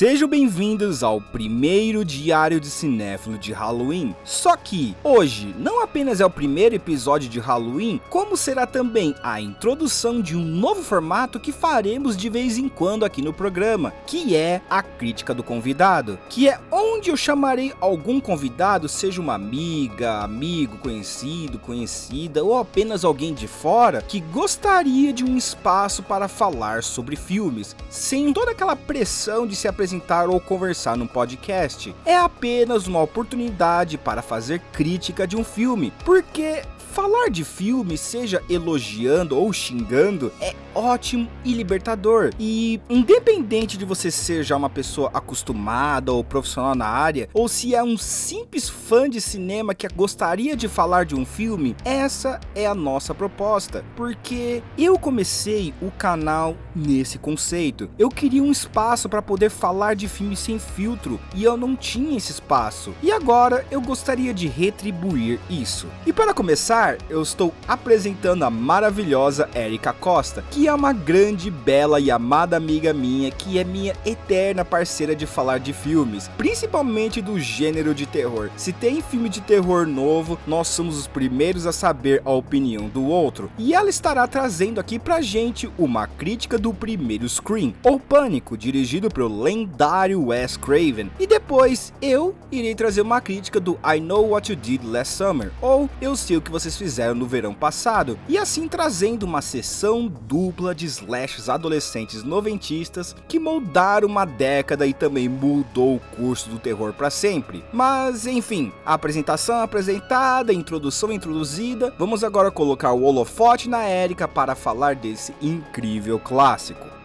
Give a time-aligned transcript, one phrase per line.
[0.00, 4.16] Sejam bem-vindos ao primeiro diário de cinéfilo de Halloween.
[4.24, 9.42] Só que hoje não apenas é o primeiro episódio de Halloween, como será também a
[9.42, 14.34] introdução de um novo formato que faremos de vez em quando aqui no programa, que
[14.34, 20.20] é a crítica do convidado, que é onde eu chamarei algum convidado, seja uma amiga,
[20.20, 26.82] amigo, conhecido, conhecida ou apenas alguém de fora que gostaria de um espaço para falar
[26.82, 29.89] sobre filmes, sem toda aquela pressão de se apresentar
[30.28, 31.94] ou conversar num podcast.
[32.04, 38.42] É apenas uma oportunidade para fazer crítica de um filme, porque Falar de filme, seja
[38.50, 42.30] elogiando ou xingando, é ótimo e libertador.
[42.38, 47.76] E independente de você ser já uma pessoa acostumada ou profissional na área, ou se
[47.76, 52.66] é um simples fã de cinema que gostaria de falar de um filme, essa é
[52.66, 53.84] a nossa proposta.
[53.94, 57.88] Porque eu comecei o canal nesse conceito.
[57.96, 62.16] Eu queria um espaço para poder falar de filmes sem filtro e eu não tinha
[62.16, 62.92] esse espaço.
[63.00, 65.86] E agora eu gostaria de retribuir isso.
[66.04, 72.00] E para começar, eu estou apresentando a maravilhosa Erika Costa, que é uma grande, bela
[72.00, 77.38] e amada amiga minha, que é minha eterna parceira de falar de filmes, principalmente do
[77.38, 78.50] gênero de terror.
[78.56, 83.04] Se tem filme de terror novo, nós somos os primeiros a saber a opinião do
[83.04, 88.56] outro, e ela estará trazendo aqui pra gente uma crítica do primeiro Scream, ou Pânico,
[88.56, 94.30] dirigido pelo lendário Wes Craven, e depois eu irei trazer uma crítica do I Know
[94.30, 98.18] What You Did Last Summer, ou Eu Sei O Que Você fizeram no verão passado,
[98.28, 104.92] e assim trazendo uma sessão dupla de slashes adolescentes noventistas que moldaram uma década e
[104.92, 107.64] também mudou o curso do terror para sempre.
[107.72, 114.94] Mas enfim, apresentação apresentada, introdução introduzida, vamos agora colocar o holofote na Erika para falar
[114.94, 116.99] desse incrível clássico.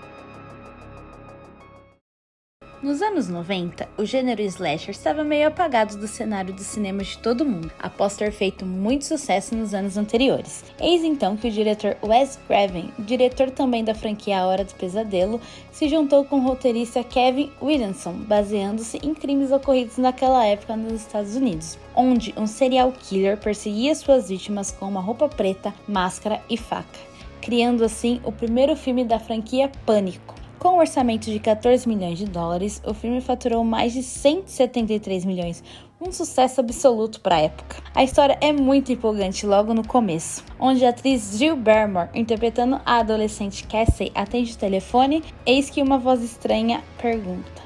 [2.85, 7.43] Nos anos 90, o gênero slasher estava meio apagado do cenário do cinema de todo
[7.43, 10.63] mundo, após ter feito muito sucesso nos anos anteriores.
[10.79, 15.41] Eis então que o diretor Wes Craven, diretor também da franquia A Hora do Pesadelo,
[15.71, 21.35] se juntou com o roteirista Kevin Williamson, baseando-se em crimes ocorridos naquela época nos Estados
[21.35, 26.99] Unidos, onde um serial killer perseguia suas vítimas com uma roupa preta, máscara e faca,
[27.41, 32.25] criando assim o primeiro filme da franquia Pânico com um orçamento de 14 milhões de
[32.25, 35.63] dólares, o filme faturou mais de 173 milhões,
[35.99, 37.77] um sucesso absoluto para a época.
[37.93, 42.99] A história é muito empolgante logo no começo, onde a atriz Jill Barrymore, interpretando a
[42.99, 47.64] adolescente Cassie, atende o telefone, eis que uma voz estranha pergunta: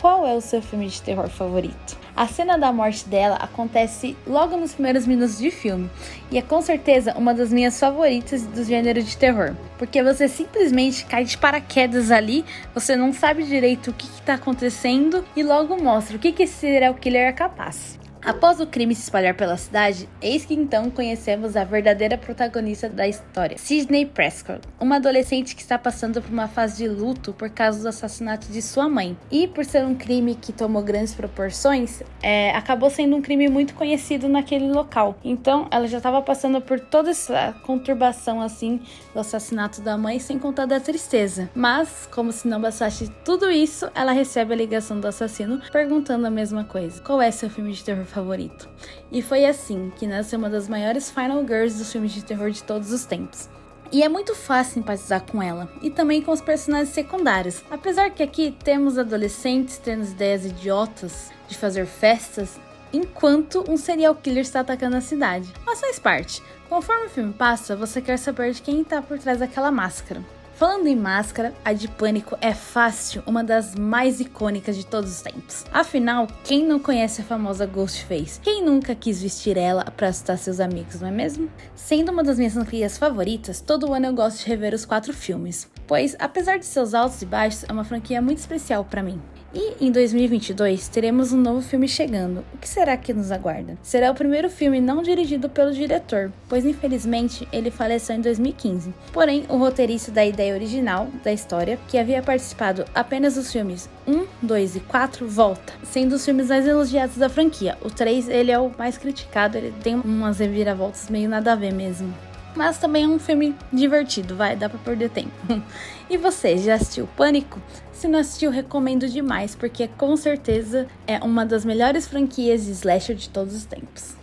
[0.00, 1.96] Qual é o seu filme de terror favorito?
[2.14, 5.90] A cena da morte dela acontece logo nos primeiros minutos de filme
[6.30, 11.04] e é com certeza uma das minhas favoritas do gênero de terror, porque você simplesmente
[11.06, 16.16] cai de paraquedas ali, você não sabe direito o que está acontecendo e logo mostra
[16.16, 17.98] o que, que esse serial killer é capaz.
[18.26, 23.06] Após o crime se espalhar pela cidade, eis que então conhecemos a verdadeira protagonista da
[23.06, 27.80] história, Sidney Prescott, uma adolescente que está passando por uma fase de luto por causa
[27.80, 29.16] do assassinato de sua mãe.
[29.30, 33.74] E por ser um crime que tomou grandes proporções, é, acabou sendo um crime muito
[33.74, 35.16] conhecido naquele local.
[35.22, 38.80] Então ela já estava passando por toda essa conturbação assim
[39.14, 41.48] do assassinato da mãe, sem contar da tristeza.
[41.54, 46.30] Mas, como se não bastasse tudo isso, ela recebe a ligação do assassino perguntando a
[46.30, 48.68] mesma coisa: Qual é seu filme de terror favorito.
[49.12, 52.62] E foi assim que nasceu uma das maiores final girls dos filmes de terror de
[52.62, 53.48] todos os tempos.
[53.92, 57.62] E é muito fácil simpatizar com ela, e também com os personagens secundários.
[57.70, 62.58] Apesar que aqui temos adolescentes tendo ideias idiotas de fazer festas,
[62.92, 65.52] enquanto um serial killer está atacando a cidade.
[65.64, 66.42] Mas faz parte.
[66.68, 70.20] Conforme o filme passa, você quer saber de quem está por trás daquela máscara.
[70.56, 75.20] Falando em máscara, a de Pânico é fácil, uma das mais icônicas de todos os
[75.20, 75.66] tempos.
[75.70, 78.40] Afinal, quem não conhece a famosa Ghostface?
[78.40, 81.50] Quem nunca quis vestir ela para assustar seus amigos, não é mesmo?
[81.74, 85.70] Sendo uma das minhas franquias favoritas, todo ano eu gosto de rever os quatro filmes,
[85.86, 89.20] pois apesar de seus altos e baixos, é uma franquia muito especial para mim.
[89.54, 92.44] E em 2022 teremos um novo filme chegando.
[92.52, 93.78] O que será que nos aguarda?
[93.82, 98.92] Será o primeiro filme não dirigido pelo diretor, pois infelizmente ele faleceu em 2015.
[99.12, 104.26] Porém, o roteirista da ideia original da história, que havia participado apenas dos filmes 1,
[104.42, 107.78] 2 e 4, volta, sendo os filmes mais elogiados da franquia.
[107.82, 111.72] O 3 ele é o mais criticado, ele tem umas reviravoltas meio nada a ver
[111.72, 112.12] mesmo
[112.56, 115.30] mas também é um filme divertido, vai, dá para perder tempo.
[116.08, 117.60] e você, já assistiu Pânico?
[117.92, 123.16] Se não assistiu, recomendo demais, porque com certeza é uma das melhores franquias de slasher
[123.16, 124.14] de todos os tempos.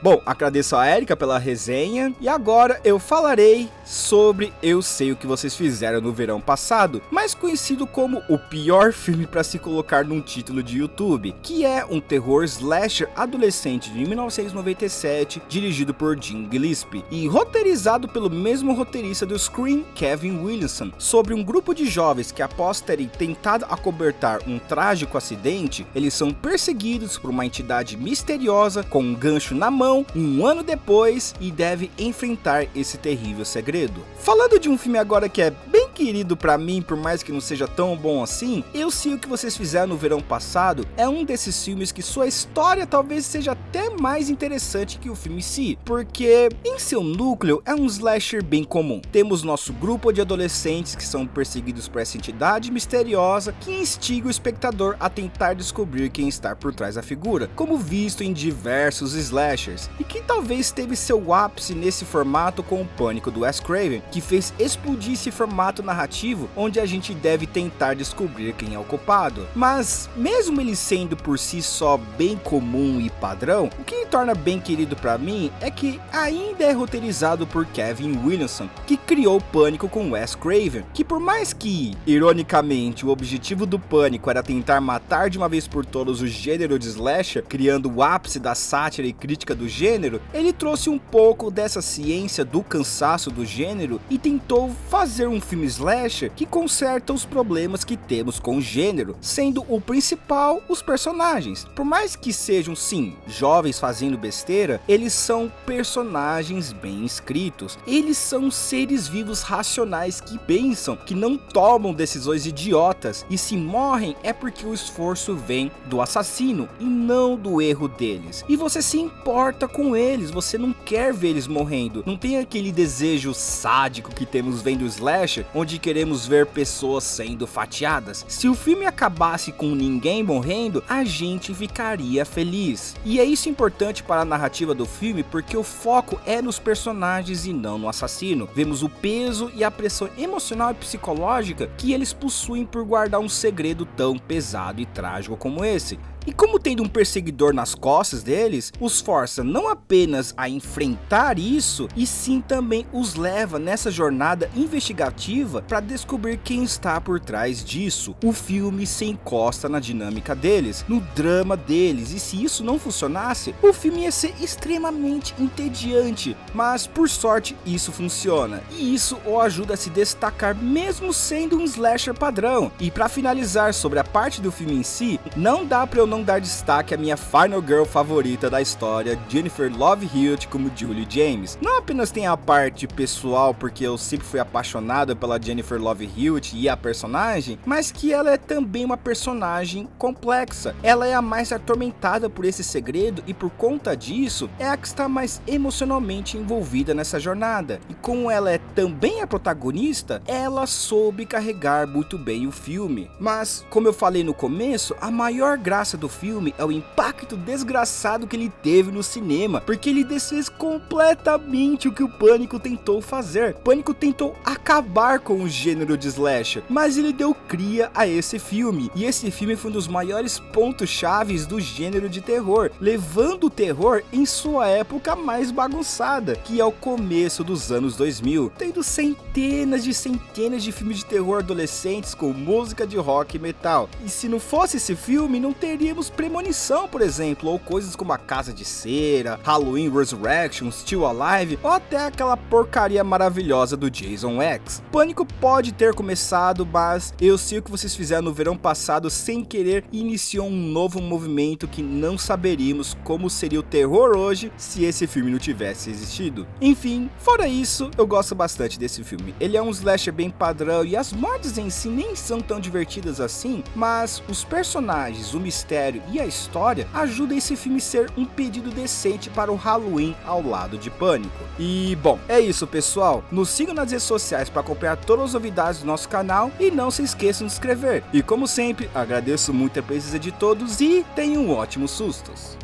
[0.00, 5.26] Bom, agradeço a Erika pela resenha e agora eu falarei sobre Eu Sei O Que
[5.26, 10.20] Vocês Fizeram no Verão Passado, mais conhecido como o pior filme para se colocar num
[10.20, 17.04] título de YouTube, que é um terror slasher adolescente de 1997, dirigido por Jim Gillespie
[17.10, 22.42] e roteirizado pelo mesmo roteirista do Scream, Kevin Williamson, sobre um grupo de jovens que
[22.42, 29.00] após terem tentado acobertar um trágico acidente, eles são perseguidos por uma entidade misteriosa com
[29.00, 34.04] um gancho na mão um ano depois e deve enfrentar esse terrível segredo.
[34.18, 37.40] Falando de um filme agora que é bem querido para mim, por mais que não
[37.40, 41.24] seja tão bom assim, Eu Sei O Que Vocês Fizeram no Verão Passado é um
[41.24, 45.76] desses filmes que sua história talvez seja até mais interessante que o filme em si,
[45.84, 49.02] porque em seu núcleo é um slasher bem comum.
[49.10, 54.30] Temos nosso grupo de adolescentes que são perseguidos por essa entidade misteriosa que instiga o
[54.30, 59.90] espectador a tentar descobrir quem está por trás da figura, como visto em diversos slashers
[59.98, 64.20] e que talvez teve seu ápice nesse formato com o Pânico do Wes Craven, que
[64.20, 69.46] fez explodir esse formato narrativo onde a gente deve tentar descobrir quem é o culpado.
[69.54, 74.60] Mas, mesmo ele sendo por si só bem comum e padrão, o que torna bem
[74.60, 79.88] querido para mim é que ainda é roteirizado por Kevin Williamson, que criou o Pânico
[79.88, 85.30] com Wes Craven, que por mais que, ironicamente, o objetivo do Pânico era tentar matar
[85.30, 89.12] de uma vez por todas o gênero de slasher, criando o ápice da sátira e
[89.12, 94.70] crítica do gênero, ele trouxe um pouco dessa ciência do cansaço do gênero e tentou
[94.88, 99.80] fazer um filme slasher que conserta os problemas que temos com o gênero, sendo o
[99.80, 101.66] principal os personagens.
[101.74, 107.78] Por mais que sejam sim jovens fazendo besteira, eles são personagens bem escritos.
[107.86, 114.16] Eles são seres vivos racionais que pensam, que não tomam decisões idiotas e se morrem
[114.22, 118.44] é porque o esforço vem do assassino e não do erro deles.
[118.48, 122.02] E você se importa com eles, você não quer ver eles morrendo.
[122.06, 127.48] Não tem aquele desejo sádico que temos vendo o slasher, onde queremos ver pessoas sendo
[127.48, 128.24] fatiadas.
[128.28, 132.94] Se o filme acabasse com ninguém morrendo, a gente ficaria feliz.
[133.04, 137.44] E é isso importante para a narrativa do filme, porque o foco é nos personagens
[137.44, 138.48] e não no assassino.
[138.54, 143.28] Vemos o peso e a pressão emocional e psicológica que eles possuem por guardar um
[143.28, 145.98] segredo tão pesado e trágico como esse.
[146.28, 151.88] E como tendo um perseguidor nas costas deles, os força não apenas a enfrentar isso,
[151.96, 158.14] e sim também os leva nessa jornada investigativa para descobrir quem está por trás disso.
[158.22, 163.54] O filme se encosta na dinâmica deles, no drama deles, e se isso não funcionasse,
[163.62, 169.72] o filme ia ser extremamente entediante, mas por sorte isso funciona, e isso o ajuda
[169.72, 172.70] a se destacar mesmo sendo um slasher padrão.
[172.78, 176.17] E para finalizar sobre a parte do filme em si, não dá para eu não
[176.18, 181.06] não dar destaque à minha Final Girl favorita da história, Jennifer Love Hewitt como Julie
[181.08, 181.56] James.
[181.62, 186.56] Não apenas tem a parte pessoal, porque eu sempre fui apaixonado pela Jennifer Love Hewitt
[186.56, 190.74] e a personagem, mas que ela é também uma personagem complexa.
[190.82, 194.88] Ela é a mais atormentada por esse segredo e por conta disso, é a que
[194.88, 197.78] está mais emocionalmente envolvida nessa jornada.
[197.88, 203.08] E como ela é também a protagonista, ela soube carregar muito bem o filme.
[203.20, 208.26] Mas, como eu falei no começo, a maior graça do filme é o impacto desgraçado
[208.26, 213.54] que ele teve no cinema, porque ele desfez completamente o que o Pânico tentou fazer.
[213.54, 218.90] Pânico tentou acabar com o gênero de slasher, mas ele deu cria a esse filme,
[218.94, 223.50] e esse filme foi um dos maiores pontos chaves do gênero de terror, levando o
[223.50, 229.27] terror em sua época mais bagunçada, que é o começo dos anos 2000, tendo centenas
[229.38, 233.88] de centenas de filmes de terror adolescentes com música de rock e metal.
[234.04, 238.18] E se não fosse esse filme, não teríamos Premonição, por exemplo, ou coisas como A
[238.18, 244.82] Casa de Cera, Halloween Resurrection, Still Alive, ou até aquela porcaria maravilhosa do Jason X.
[244.90, 249.44] Pânico pode ter começado, mas eu sei o que vocês fizeram no verão passado sem
[249.44, 255.06] querer iniciou um novo movimento que não saberíamos como seria o terror hoje se esse
[255.06, 256.46] filme não tivesse existido.
[256.60, 259.27] Enfim, fora isso, eu gosto bastante desse filme.
[259.40, 263.20] Ele é um slasher bem padrão e as mortes em si nem são tão divertidas
[263.20, 268.24] assim, mas os personagens, o mistério e a história ajuda esse filme a ser um
[268.24, 271.44] pedido decente para o Halloween ao lado de Pânico.
[271.58, 273.24] E bom, é isso pessoal.
[273.30, 276.90] Nos sigam nas redes sociais para acompanhar todas as novidades do nosso canal e não
[276.90, 278.04] se esqueçam de inscrever.
[278.12, 282.56] E como sempre, agradeço muito a presença de todos e tenham ótimos sustos.